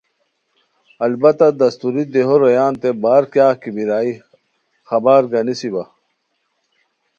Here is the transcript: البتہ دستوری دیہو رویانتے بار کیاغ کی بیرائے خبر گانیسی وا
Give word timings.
البتہ 1.05 1.47
دستوری 1.61 2.03
دیہو 2.13 2.35
رویانتے 2.41 2.89
بار 3.03 3.23
کیاغ 3.31 3.53
کی 3.61 3.69
بیرائے 3.75 4.13
خبر 4.89 5.21
گانیسی 5.31 5.69
وا 5.73 5.83